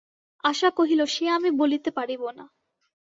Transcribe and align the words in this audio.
আশা 0.43 0.69
কহিল, 0.69 1.01
সে 1.05 1.25
আমি 1.29 1.49
বলিতে 1.51 1.89
পারিব 1.91 2.21
না। 2.37 2.45